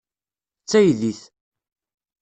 [0.63, 1.21] D taydit.